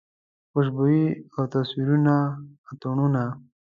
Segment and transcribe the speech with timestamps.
[0.51, 1.05] خوشبويي
[1.35, 2.15] او تصویرونه
[2.69, 3.23] اتڼونه